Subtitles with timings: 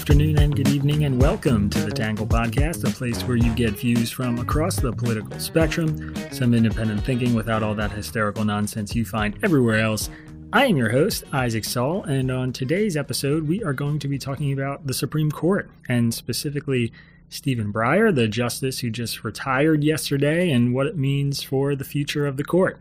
[0.00, 3.72] Afternoon, and good evening, and welcome to the Tangle Podcast, a place where you get
[3.72, 9.04] views from across the political spectrum, some independent thinking without all that hysterical nonsense you
[9.04, 10.08] find everywhere else.
[10.54, 14.16] I am your host, Isaac Saul, and on today's episode, we are going to be
[14.18, 16.94] talking about the Supreme Court, and specifically
[17.28, 22.26] Stephen Breyer, the justice who just retired yesterday, and what it means for the future
[22.26, 22.80] of the court.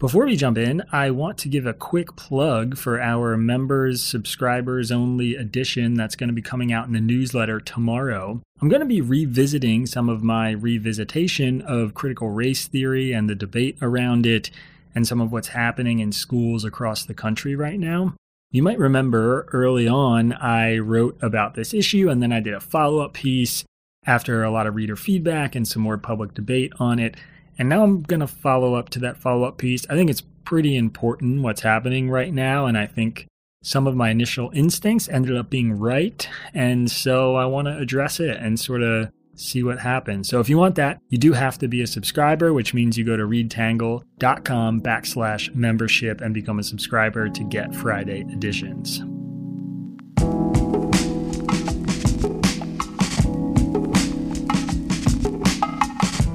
[0.00, 4.90] Before we jump in, I want to give a quick plug for our members, subscribers
[4.90, 8.40] only edition that's going to be coming out in the newsletter tomorrow.
[8.62, 13.34] I'm going to be revisiting some of my revisitation of critical race theory and the
[13.34, 14.50] debate around it,
[14.94, 18.14] and some of what's happening in schools across the country right now.
[18.50, 22.60] You might remember early on, I wrote about this issue and then I did a
[22.60, 23.64] follow up piece
[24.06, 27.16] after a lot of reader feedback and some more public debate on it.
[27.60, 29.86] And now I'm going to follow up to that follow up piece.
[29.90, 32.64] I think it's pretty important what's happening right now.
[32.64, 33.26] And I think
[33.62, 36.26] some of my initial instincts ended up being right.
[36.54, 40.26] And so I want to address it and sort of see what happens.
[40.26, 43.04] So if you want that, you do have to be a subscriber, which means you
[43.04, 49.02] go to readtangle.com backslash membership and become a subscriber to get Friday editions.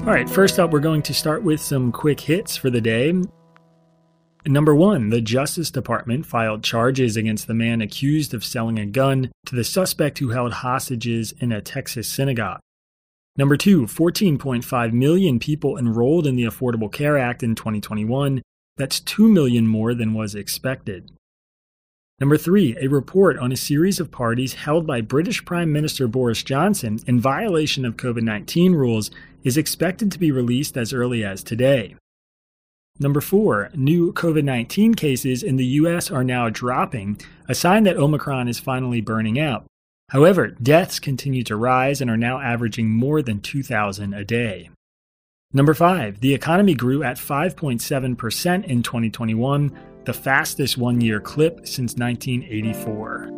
[0.06, 3.12] All right, first up, we're going to start with some quick hits for the day.
[4.46, 9.32] Number one, the Justice Department filed charges against the man accused of selling a gun
[9.46, 12.60] to the suspect who held hostages in a Texas synagogue.
[13.36, 18.42] Number two, 14.5 million people enrolled in the Affordable Care Act in 2021.
[18.76, 21.10] That's 2 million more than was expected.
[22.18, 26.42] Number three, a report on a series of parties held by British Prime Minister Boris
[26.42, 29.10] Johnson in violation of COVID 19 rules
[29.44, 31.94] is expected to be released as early as today.
[32.98, 37.20] Number four, new COVID 19 cases in the US are now dropping,
[37.50, 39.66] a sign that Omicron is finally burning out.
[40.08, 44.70] However, deaths continue to rise and are now averaging more than 2,000 a day.
[45.56, 51.94] Number five, the economy grew at 5.7% in 2021, the fastest one year clip since
[51.96, 53.30] 1984.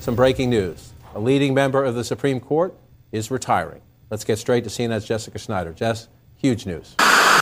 [0.00, 0.92] Some breaking news.
[1.14, 2.74] A leading member of the Supreme Court
[3.10, 3.80] is retiring.
[4.10, 5.72] Let's get straight to CNN's Jessica Schneider.
[5.72, 6.94] Jess, huge news.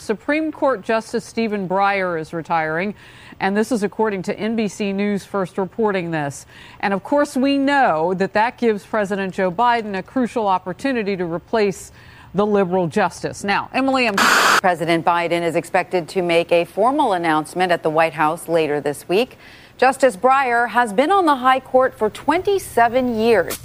[0.03, 2.93] Supreme Court Justice Stephen Breyer is retiring,
[3.39, 6.45] and this is according to NBC News first reporting this.
[6.81, 11.25] And of course, we know that that gives President Joe Biden a crucial opportunity to
[11.25, 11.91] replace
[12.33, 13.43] the liberal justice.
[13.43, 14.15] Now, Emily, I'm.
[14.63, 19.07] President Biden is expected to make a formal announcement at the White House later this
[19.07, 19.37] week.
[19.77, 23.57] Justice Breyer has been on the High Court for 27 years.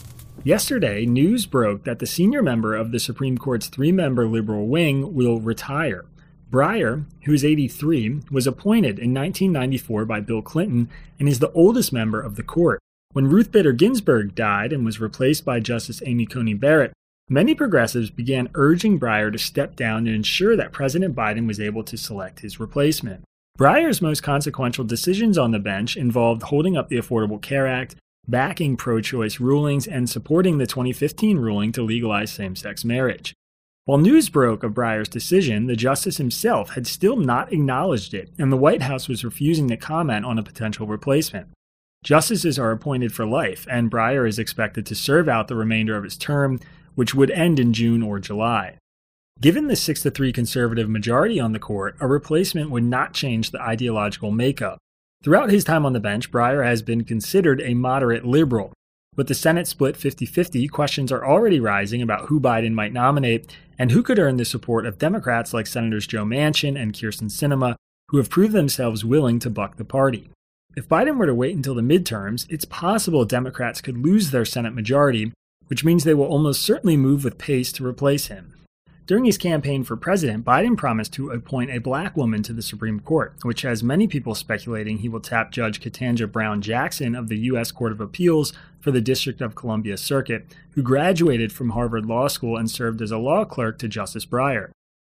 [0.44, 5.14] Yesterday, news broke that the senior member of the Supreme Court's three member liberal wing
[5.14, 6.04] will retire.
[6.50, 10.88] Breyer, who is 83, was appointed in 1994 by Bill Clinton
[11.18, 12.80] and is the oldest member of the court.
[13.12, 16.92] When Ruth Bader Ginsburg died and was replaced by Justice Amy Coney Barrett,
[17.28, 21.84] many progressives began urging Breyer to step down to ensure that President Biden was able
[21.84, 23.24] to select his replacement.
[23.58, 28.76] Breyer's most consequential decisions on the bench involved holding up the Affordable Care Act, backing
[28.76, 33.34] pro choice rulings, and supporting the 2015 ruling to legalize same sex marriage.
[33.88, 38.52] While news broke of Breyer's decision, the justice himself had still not acknowledged it, and
[38.52, 41.48] the White House was refusing to comment on a potential replacement.
[42.04, 46.04] Justices are appointed for life, and Breyer is expected to serve out the remainder of
[46.04, 46.60] his term,
[46.96, 48.76] which would end in June or July.
[49.40, 53.52] Given the 6 to 3 conservative majority on the court, a replacement would not change
[53.52, 54.76] the ideological makeup.
[55.24, 58.74] Throughout his time on the bench, Breyer has been considered a moderate liberal.
[59.16, 63.56] With the Senate split 50 50, questions are already rising about who Biden might nominate
[63.78, 67.76] and who could earn the support of Democrats like Senators Joe Manchin and Kyrsten Sinema,
[68.08, 70.30] who have proved themselves willing to buck the party.
[70.76, 74.74] If Biden were to wait until the midterms, it's possible Democrats could lose their Senate
[74.74, 75.32] majority,
[75.68, 78.54] which means they will almost certainly move with pace to replace him.
[79.08, 83.00] During his campaign for president, Biden promised to appoint a black woman to the Supreme
[83.00, 87.38] Court, which has many people speculating he will tap Judge Ketanji Brown Jackson of the
[87.38, 87.72] U.S.
[87.72, 92.58] Court of Appeals for the District of Columbia Circuit, who graduated from Harvard Law School
[92.58, 94.72] and served as a law clerk to Justice Breyer.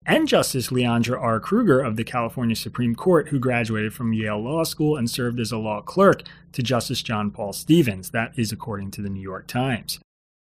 [0.06, 1.40] And Justice Leondra R.
[1.40, 5.50] Kruger of the California Supreme Court, who graduated from Yale Law School and served as
[5.50, 6.22] a law clerk
[6.52, 8.10] to Justice John Paul Stevens.
[8.10, 9.98] That is according to the New York Times.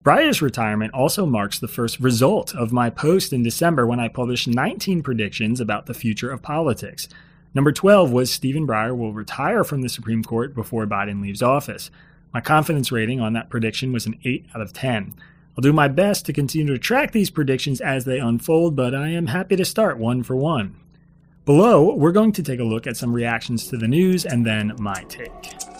[0.03, 4.47] Breyer's retirement also marks the first result of my post in December when I published
[4.47, 7.07] 19 predictions about the future of politics.
[7.53, 11.91] Number 12 was Stephen Breyer will retire from the Supreme Court before Biden leaves office.
[12.33, 15.13] My confidence rating on that prediction was an 8 out of 10.
[15.55, 19.09] I'll do my best to continue to track these predictions as they unfold, but I
[19.09, 20.77] am happy to start one for one.
[21.45, 24.73] Below, we're going to take a look at some reactions to the news and then
[24.79, 25.70] my take.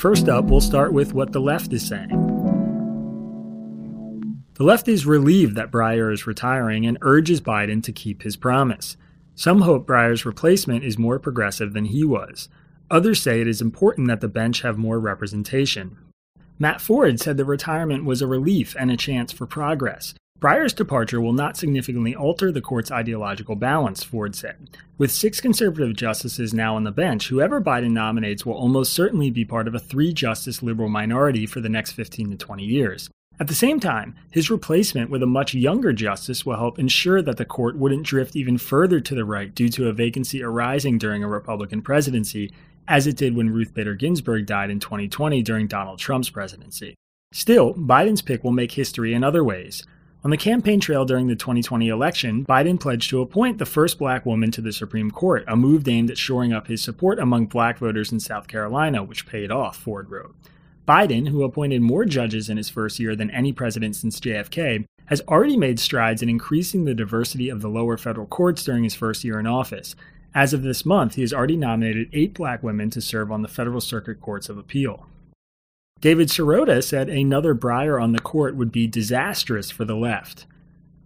[0.00, 2.08] First up, we'll start with what the left is saying.
[4.54, 8.96] The left is relieved that Breyer is retiring and urges Biden to keep his promise.
[9.34, 12.48] Some hope Breyer's replacement is more progressive than he was.
[12.90, 15.98] Others say it is important that the bench have more representation.
[16.58, 20.14] Matt Ford said the retirement was a relief and a chance for progress.
[20.40, 24.70] Breyer's departure will not significantly alter the court's ideological balance, Ford said.
[24.96, 29.44] With six conservative justices now on the bench, whoever Biden nominates will almost certainly be
[29.44, 33.10] part of a three justice liberal minority for the next 15 to 20 years.
[33.38, 37.36] At the same time, his replacement with a much younger justice will help ensure that
[37.36, 41.22] the court wouldn't drift even further to the right due to a vacancy arising during
[41.22, 42.50] a Republican presidency,
[42.88, 46.94] as it did when Ruth Bader Ginsburg died in 2020 during Donald Trump's presidency.
[47.32, 49.84] Still, Biden's pick will make history in other ways.
[50.22, 54.26] On the campaign trail during the 2020 election, Biden pledged to appoint the first black
[54.26, 57.78] woman to the Supreme Court, a move aimed at shoring up his support among black
[57.78, 60.34] voters in South Carolina, which paid off, Ford wrote.
[60.86, 65.22] Biden, who appointed more judges in his first year than any president since JFK, has
[65.22, 69.24] already made strides in increasing the diversity of the lower federal courts during his first
[69.24, 69.96] year in office.
[70.34, 73.48] As of this month, he has already nominated eight black women to serve on the
[73.48, 75.06] Federal Circuit Courts of Appeal.
[76.00, 80.46] David Sirota said another Breyer on the court would be disastrous for the left.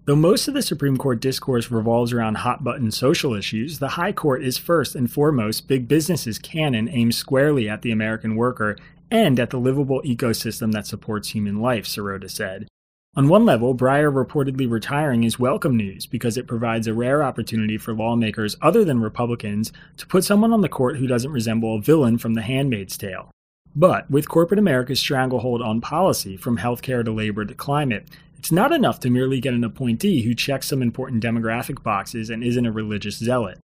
[0.05, 4.13] Though most of the Supreme Court discourse revolves around hot button social issues, the High
[4.13, 8.77] Court is first and foremost big business's cannon aimed squarely at the American worker
[9.11, 12.69] and at the livable ecosystem that supports human life, Sirota said.
[13.17, 17.79] On one level, Breyer reportedly retiring is welcome news because it provides a rare opportunity
[17.79, 21.81] for lawmakers other than Republicans to put someone on the court who doesn't resemble a
[21.81, 23.34] villain from The Handmaid's Tale.
[23.77, 28.07] But with corporate America's stranglehold on policy, from healthcare to labor to climate,
[28.39, 32.45] it's not enough to merely get an appointee who checks some important demographic boxes and
[32.45, 33.59] isn't a religious zealot.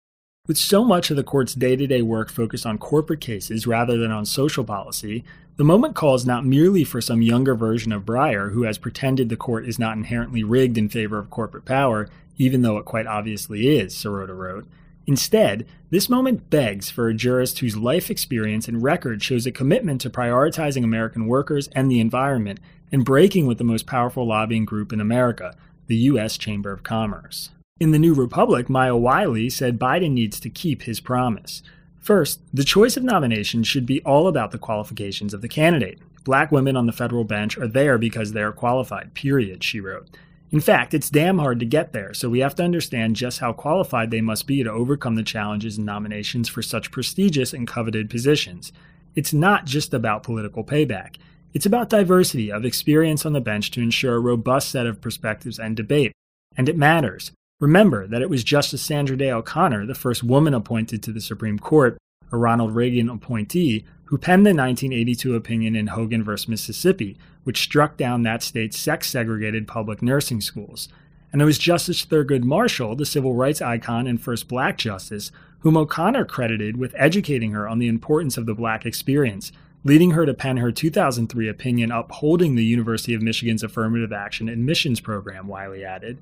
[0.46, 3.96] With so much of the court's day to day work focused on corporate cases rather
[3.96, 5.24] than on social policy,
[5.56, 9.36] the moment calls not merely for some younger version of Breyer who has pretended the
[9.36, 12.08] court is not inherently rigged in favor of corporate power,
[12.38, 14.66] even though it quite obviously is, Sirota wrote.
[15.06, 20.00] Instead, this moment begs for a jurist whose life experience and record shows a commitment
[20.00, 22.58] to prioritizing American workers and the environment
[22.90, 25.54] and breaking with the most powerful lobbying group in America,
[25.86, 26.36] the U.S.
[26.36, 27.50] Chamber of Commerce.
[27.78, 31.62] In the New Republic, Maya Wiley said Biden needs to keep his promise.
[32.00, 35.98] First, the choice of nomination should be all about the qualifications of the candidate.
[36.24, 40.08] Black women on the federal bench are there because they are qualified, period, she wrote.
[40.50, 43.52] In fact, it's damn hard to get there, so we have to understand just how
[43.52, 48.08] qualified they must be to overcome the challenges and nominations for such prestigious and coveted
[48.08, 48.72] positions.
[49.16, 51.16] It's not just about political payback.
[51.52, 55.58] It's about diversity of experience on the bench to ensure a robust set of perspectives
[55.58, 56.12] and debate.
[56.56, 57.32] And it matters.
[57.58, 61.58] Remember that it was Justice Sandra Day O'Connor, the first woman appointed to the Supreme
[61.58, 61.96] Court,
[62.31, 66.32] a Ronald Reagan appointee, who penned the 1982 opinion in Hogan v.
[66.47, 70.88] Mississippi, which struck down that state's sex segregated public nursing schools.
[71.32, 75.76] And it was Justice Thurgood Marshall, the civil rights icon and first black justice, whom
[75.76, 79.52] O'Connor credited with educating her on the importance of the black experience,
[79.84, 84.98] leading her to pen her 2003 opinion upholding the University of Michigan's affirmative action admissions
[84.98, 86.18] program, Wiley added.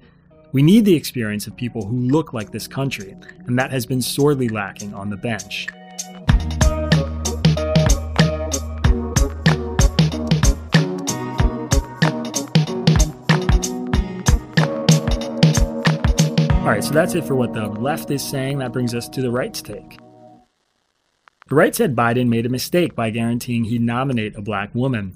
[0.53, 3.17] We need the experience of people who look like this country,
[3.47, 5.69] and that has been sorely lacking on the bench.
[16.65, 18.57] All right, so that's it for what the left is saying.
[18.57, 19.99] That brings us to the right's take.
[21.47, 25.13] The right said Biden made a mistake by guaranteeing he'd nominate a black woman.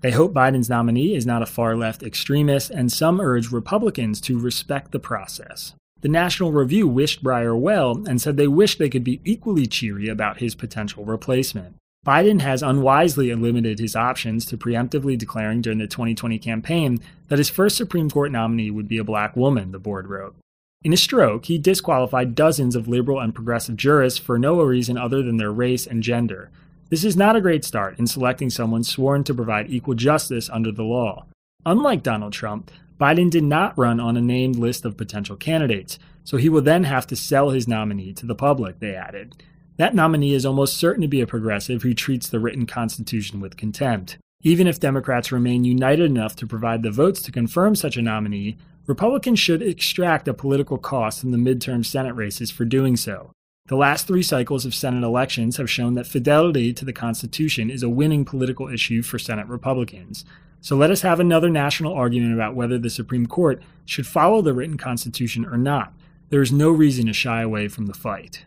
[0.00, 4.38] They hope Biden's nominee is not a far left extremist, and some urge Republicans to
[4.38, 5.74] respect the process.
[6.02, 10.06] The National Review wished Breyer well and said they wished they could be equally cheery
[10.06, 11.74] about his potential replacement.
[12.06, 17.50] Biden has unwisely limited his options to preemptively declaring during the 2020 campaign that his
[17.50, 20.36] first Supreme Court nominee would be a black woman, the board wrote.
[20.84, 25.22] In a stroke, he disqualified dozens of liberal and progressive jurists for no reason other
[25.22, 26.50] than their race and gender.
[26.88, 30.72] This is not a great start in selecting someone sworn to provide equal justice under
[30.72, 31.26] the law.
[31.64, 32.70] Unlike Donald Trump,
[33.00, 36.84] Biden did not run on a named list of potential candidates, so he will then
[36.84, 39.42] have to sell his nominee to the public, they added.
[39.76, 43.56] That nominee is almost certain to be a progressive who treats the written Constitution with
[43.56, 44.18] contempt.
[44.42, 48.58] Even if Democrats remain united enough to provide the votes to confirm such a nominee,
[48.86, 53.30] Republicans should extract a political cost in the midterm Senate races for doing so.
[53.66, 57.84] The last three cycles of Senate elections have shown that fidelity to the Constitution is
[57.84, 60.24] a winning political issue for Senate Republicans.
[60.60, 64.52] So let us have another national argument about whether the Supreme Court should follow the
[64.52, 65.92] written Constitution or not.
[66.30, 68.44] There is no reason to shy away from the fight.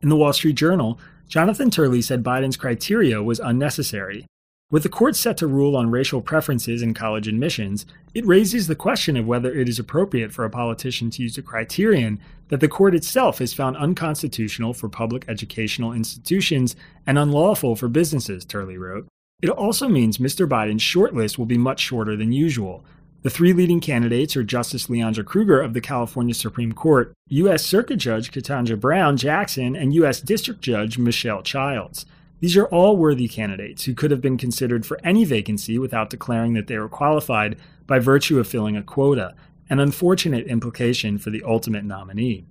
[0.00, 4.26] In the Wall Street Journal, Jonathan Turley said Biden's criteria was unnecessary.
[4.72, 8.74] With the court set to rule on racial preferences in college admissions, it raises the
[8.74, 12.68] question of whether it is appropriate for a politician to use a criterion that the
[12.68, 16.74] court itself has found unconstitutional for public educational institutions
[17.06, 19.06] and unlawful for businesses, Turley wrote.
[19.42, 20.48] It also means Mr.
[20.48, 22.82] Biden's shortlist will be much shorter than usual.
[23.20, 27.62] The three leading candidates are Justice Leondra Kruger of the California Supreme Court, U.S.
[27.62, 30.22] Circuit Judge Ketanji Brown Jackson, and U.S.
[30.22, 32.06] District Judge Michelle Childs.
[32.42, 36.54] These are all worthy candidates who could have been considered for any vacancy without declaring
[36.54, 37.56] that they were qualified
[37.86, 39.36] by virtue of filling a quota,
[39.70, 42.44] an unfortunate implication for the ultimate nominee.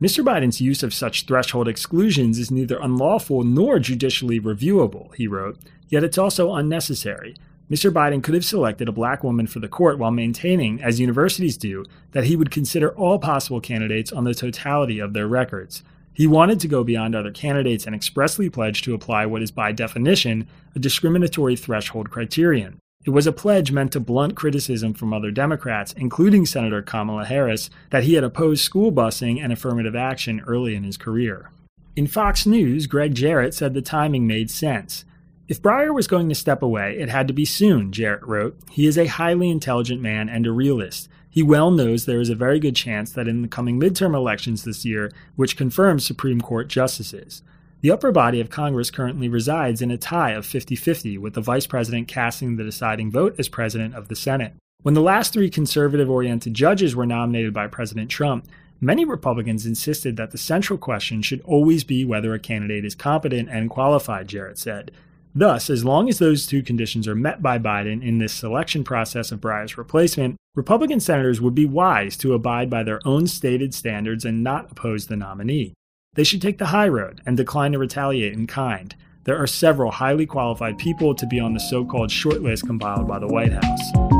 [0.00, 0.24] Mr.
[0.24, 6.04] Biden's use of such threshold exclusions is neither unlawful nor judicially reviewable, he wrote, yet
[6.04, 7.34] it's also unnecessary.
[7.68, 7.90] Mr.
[7.90, 11.84] Biden could have selected a black woman for the court while maintaining, as universities do,
[12.12, 15.82] that he would consider all possible candidates on the totality of their records.
[16.16, 19.72] He wanted to go beyond other candidates and expressly pledged to apply what is by
[19.72, 22.78] definition a discriminatory threshold criterion.
[23.04, 27.68] It was a pledge meant to blunt criticism from other Democrats, including Senator Kamala Harris,
[27.90, 31.50] that he had opposed school busing and affirmative action early in his career.
[31.96, 35.04] In Fox News, Gregg Jarrett said the timing made sense.
[35.48, 38.58] If Breyer was going to step away, it had to be soon, Jarrett wrote.
[38.70, 41.10] He is a highly intelligent man and a realist.
[41.36, 44.64] He well knows there is a very good chance that in the coming midterm elections
[44.64, 47.42] this year, which confirms Supreme Court justices,
[47.82, 51.42] the upper body of Congress currently resides in a tie of 50 50, with the
[51.42, 54.54] vice president casting the deciding vote as president of the Senate.
[54.80, 58.48] When the last three conservative oriented judges were nominated by President Trump,
[58.80, 63.50] many Republicans insisted that the central question should always be whether a candidate is competent
[63.50, 64.90] and qualified, Jarrett said.
[65.38, 69.30] Thus, as long as those two conditions are met by Biden in this selection process
[69.30, 74.24] of Breyer's replacement, Republican senators would be wise to abide by their own stated standards
[74.24, 75.74] and not oppose the nominee.
[76.14, 78.96] They should take the high road and decline to retaliate in kind.
[79.24, 83.18] There are several highly qualified people to be on the so called shortlist compiled by
[83.18, 84.15] the White House.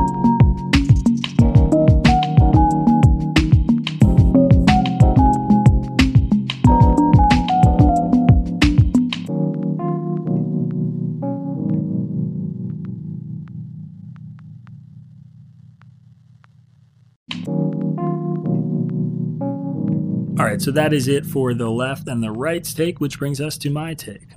[20.67, 23.71] So that is it for the left and the right's take, which brings us to
[23.71, 24.31] my take.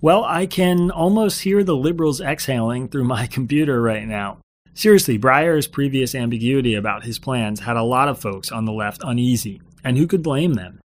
[0.00, 4.38] Well, I can almost hear the liberals exhaling through my computer right now.
[4.74, 9.02] Seriously, Breyer's previous ambiguity about his plans had a lot of folks on the left
[9.04, 10.80] uneasy, and who could blame them?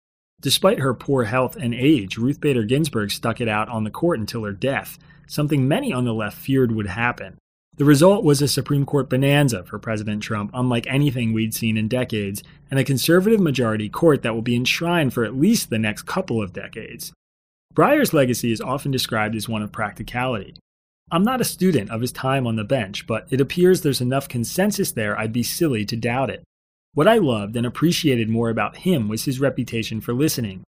[0.41, 4.19] Despite her poor health and age, Ruth Bader Ginsburg stuck it out on the court
[4.19, 7.37] until her death, something many on the left feared would happen.
[7.77, 11.89] The result was a Supreme Court bonanza for President Trump, unlike anything we'd seen in
[11.89, 12.41] decades,
[12.71, 16.41] and a conservative majority court that will be enshrined for at least the next couple
[16.41, 17.13] of decades.
[17.75, 20.55] Breyer's legacy is often described as one of practicality.
[21.11, 24.29] I'm not a student of his time on the bench, but it appears there's enough
[24.29, 26.45] consensus there I'd be silly to doubt it.
[26.93, 30.63] What I loved and appreciated more about him was his reputation for listening.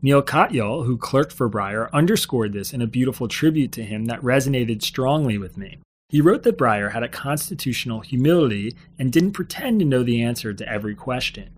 [0.00, 4.22] Neal Katyal, who clerked for Breyer, underscored this in a beautiful tribute to him that
[4.22, 5.78] resonated strongly with me.
[6.12, 10.52] He wrote that Breyer had a constitutional humility and didn't pretend to know the answer
[10.52, 11.56] to every question.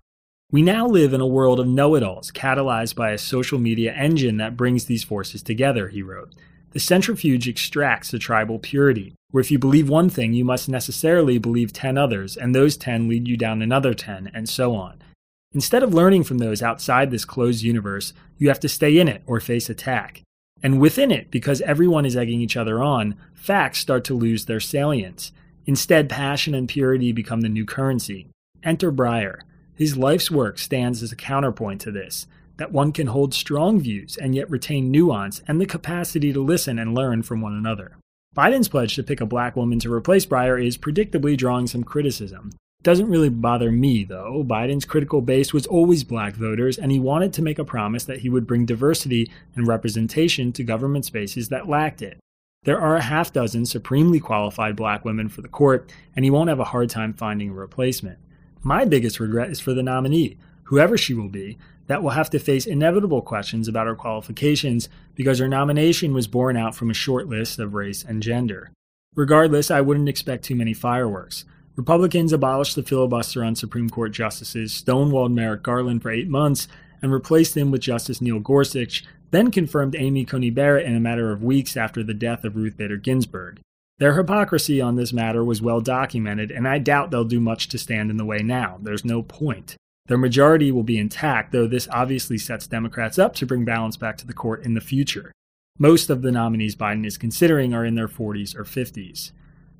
[0.49, 3.91] We now live in a world of know it alls, catalyzed by a social media
[3.91, 6.33] engine that brings these forces together, he wrote.
[6.71, 11.37] The centrifuge extracts the tribal purity, where if you believe one thing, you must necessarily
[11.37, 15.03] believe 10 others, and those 10 lead you down another 10, and so on.
[15.51, 19.21] Instead of learning from those outside this closed universe, you have to stay in it
[19.25, 20.21] or face attack.
[20.65, 24.59] And within it, because everyone is egging each other on, facts start to lose their
[24.59, 25.31] salience.
[25.67, 28.29] Instead, passion and purity become the new currency.
[28.63, 29.41] Enter Breyer.
[29.75, 32.25] His life's work stands as a counterpoint to this
[32.57, 36.79] that one can hold strong views and yet retain nuance and the capacity to listen
[36.79, 37.97] and learn from one another.
[38.35, 42.49] Biden's pledge to pick a black woman to replace Breyer is predictably drawing some criticism.
[42.85, 44.45] Doesn't really bother me, though.
[44.47, 48.19] Biden's critical base was always black voters, and he wanted to make a promise that
[48.19, 52.19] he would bring diversity and representation to government spaces that lacked it.
[52.63, 56.49] There are a half dozen supremely qualified black women for the court, and he won't
[56.49, 58.19] have a hard time finding a replacement.
[58.61, 62.39] My biggest regret is for the nominee, whoever she will be, that will have to
[62.39, 67.27] face inevitable questions about her qualifications because her nomination was born out from a short
[67.27, 68.69] list of race and gender.
[69.15, 71.45] Regardless, I wouldn't expect too many fireworks.
[71.75, 76.67] Republicans abolished the filibuster on Supreme Court justices, stonewalled Merrick Garland for eight months,
[77.01, 81.31] and replaced him with Justice Neil Gorsuch, then confirmed Amy Coney Barrett in a matter
[81.31, 83.59] of weeks after the death of Ruth Bader Ginsburg.
[83.97, 87.77] Their hypocrisy on this matter was well documented, and I doubt they'll do much to
[87.77, 88.77] stand in the way now.
[88.81, 89.75] There's no point.
[90.07, 94.17] Their majority will be intact, though this obviously sets Democrats up to bring balance back
[94.17, 95.31] to the court in the future.
[95.77, 99.31] Most of the nominees Biden is considering are in their 40s or 50s.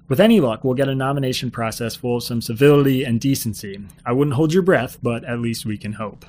[0.08, 3.80] With any luck, we'll get a nomination process full of some civility and decency.
[4.06, 6.26] I wouldn't hold your breath, but at least we can hope.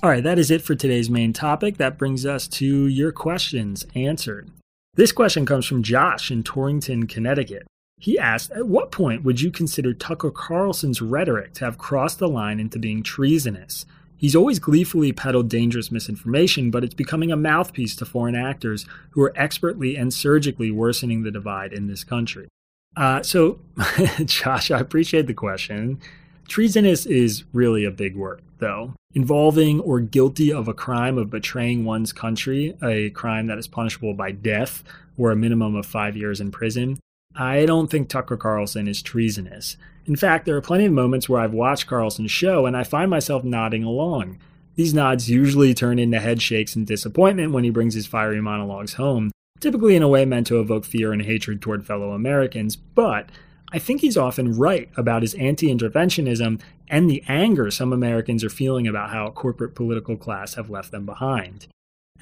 [0.00, 1.78] All right, that is it for today's main topic.
[1.78, 4.50] That brings us to your questions answered.
[4.94, 7.66] This question comes from Josh in Torrington, Connecticut.
[7.98, 12.28] He asked, At what point would you consider Tucker Carlson's rhetoric to have crossed the
[12.28, 13.86] line into being treasonous?
[14.18, 19.22] He's always gleefully peddled dangerous misinformation, but it's becoming a mouthpiece to foreign actors who
[19.22, 22.48] are expertly and surgically worsening the divide in this country.
[22.96, 23.60] Uh, so,
[24.24, 26.00] Josh, I appreciate the question.
[26.48, 28.94] Treasonous is really a big word, though.
[29.14, 34.14] Involving or guilty of a crime of betraying one's country, a crime that is punishable
[34.14, 34.82] by death
[35.16, 36.98] or a minimum of five years in prison.
[37.36, 39.76] I don't think Tucker Carlson is treasonous.
[40.08, 43.10] In fact, there are plenty of moments where I've watched Carlson's show and I find
[43.10, 44.38] myself nodding along.
[44.74, 48.94] These nods usually turn into head shakes and disappointment when he brings his fiery monologues
[48.94, 53.28] home, typically in a way meant to evoke fear and hatred toward fellow Americans, but
[53.70, 58.48] I think he's often right about his anti interventionism and the anger some Americans are
[58.48, 61.66] feeling about how a corporate political class have left them behind.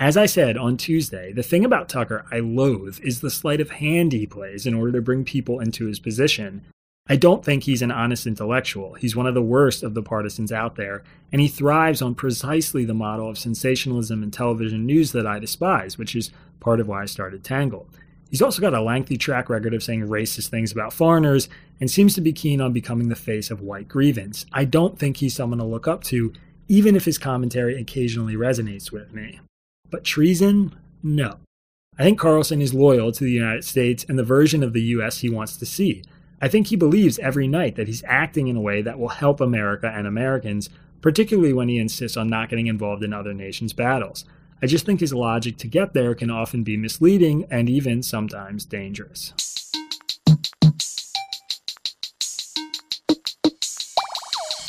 [0.01, 3.71] As I said on Tuesday, the thing about Tucker I loathe is the sleight of
[3.71, 6.65] hand he plays in order to bring people into his position.
[7.09, 8.95] I don't think he's an honest intellectual.
[8.95, 12.85] He's one of the worst of the partisans out there, and he thrives on precisely
[12.85, 17.03] the model of sensationalism and television news that I despise, which is part of why
[17.03, 17.89] I started Tangle.
[18.31, 21.49] He's also got a lengthy track record of saying racist things about foreigners
[21.81, 24.45] and seems to be keen on becoming the face of white grievance.
[24.53, 26.33] I don't think he's someone to look up to,
[26.67, 29.39] even if his commentary occasionally resonates with me.
[29.91, 30.75] But treason?
[31.05, 31.37] No.
[31.99, 35.19] I think Carlson is loyal to the United States and the version of the U.S.
[35.19, 36.03] he wants to see.
[36.41, 39.41] I think he believes every night that he's acting in a way that will help
[39.41, 40.69] America and Americans,
[41.01, 44.27] particularly when he insists on not getting involved in other nations' battles.
[44.61, 48.67] I just think his logic to get there can often be misleading and even sometimes
[48.67, 49.33] dangerous.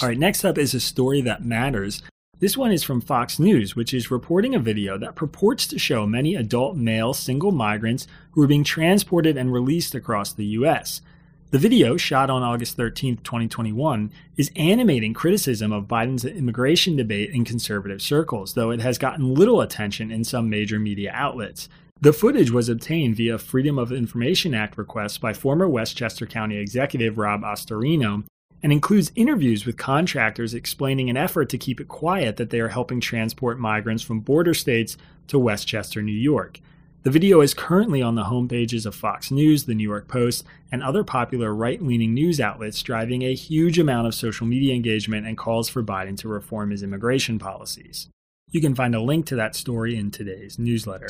[0.01, 2.01] All right, next up is a story that matters.
[2.39, 6.05] This one is from Fox News, which is reporting a video that purports to show
[6.05, 11.01] many adult male single migrants who are being transported and released across the U.S.
[11.49, 17.45] The video, shot on August 13, 2021, is animating criticism of Biden's immigration debate in
[17.45, 21.69] conservative circles, though it has gotten little attention in some major media outlets.
[22.01, 27.17] The footage was obtained via Freedom of Information Act requests by former Westchester County Executive
[27.17, 28.25] Rob Astorino
[28.61, 32.67] and includes interviews with contractors explaining an effort to keep it quiet that they are
[32.67, 36.59] helping transport migrants from border states to Westchester, New York.
[37.07, 40.43] The video is currently on the homepages of Fox News, The New York Post,
[40.73, 45.25] and other popular right leaning news outlets, driving a huge amount of social media engagement
[45.25, 48.09] and calls for Biden to reform his immigration policies.
[48.51, 51.07] You can find a link to that story in today's newsletter.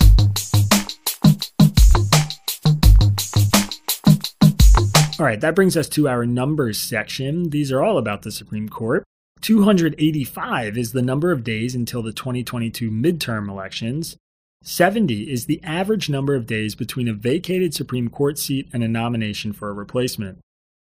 [5.19, 7.49] All right, that brings us to our numbers section.
[7.49, 9.03] These are all about the Supreme Court.
[9.41, 14.15] 285 is the number of days until the 2022 midterm elections.
[14.63, 18.87] 70 is the average number of days between a vacated Supreme Court seat and a
[18.87, 20.39] nomination for a replacement.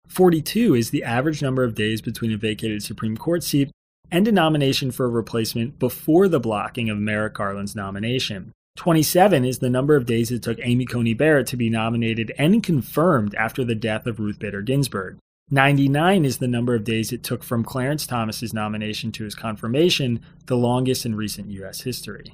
[0.07, 3.71] 42 is the average number of days between a vacated Supreme Court seat
[4.11, 8.51] and a nomination for a replacement before the blocking of Merrick Garland's nomination.
[8.77, 12.61] 27 is the number of days it took Amy Coney Barrett to be nominated and
[12.61, 15.17] confirmed after the death of Ruth Bader Ginsburg.
[15.51, 20.19] 99 is the number of days it took from Clarence Thomas's nomination to his confirmation,
[20.47, 22.33] the longest in recent US history.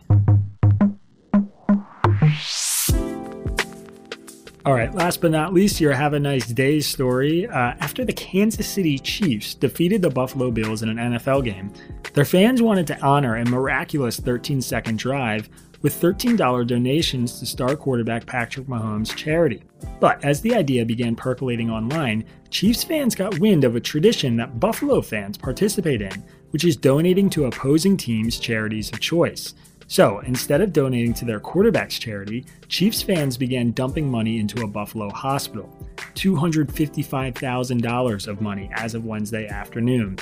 [4.63, 7.47] All right, last but not least, your Have a Nice Day story.
[7.47, 11.73] Uh, after the Kansas City Chiefs defeated the Buffalo Bills in an NFL game,
[12.13, 15.49] their fans wanted to honor a miraculous 13 second drive
[15.81, 19.63] with $13 donations to star quarterback Patrick Mahomes' charity.
[19.99, 24.59] But as the idea began percolating online, Chiefs fans got wind of a tradition that
[24.59, 29.55] Buffalo fans participate in, which is donating to opposing teams' charities of choice.
[29.91, 34.67] So instead of donating to their quarterback's charity, Chiefs fans began dumping money into a
[34.67, 35.69] Buffalo hospital
[36.15, 40.17] $255,000 of money as of Wednesday afternoon.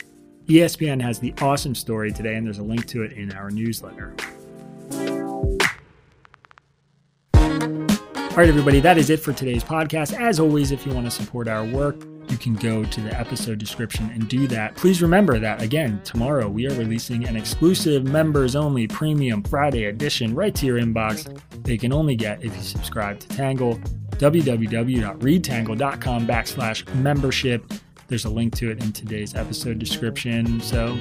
[0.48, 4.16] ESPN has the awesome story today, and there's a link to it in our newsletter.
[7.36, 7.46] All
[8.36, 10.20] right, everybody, that is it for today's podcast.
[10.20, 13.58] As always, if you want to support our work, you can go to the episode
[13.58, 14.76] description and do that.
[14.76, 20.36] Please remember that, again, tomorrow we are releasing an exclusive members only premium Friday edition
[20.36, 21.42] right to your inbox.
[21.64, 23.80] They can only get if you subscribe to Tangle.
[24.12, 27.74] www.readtangle.com backslash membership.
[28.08, 30.60] There's a link to it in today's episode description.
[30.62, 30.98] So,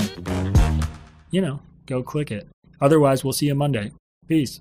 [1.30, 2.46] you know, go click it.
[2.80, 3.92] Otherwise, we'll see you Monday.
[4.28, 4.60] Peace.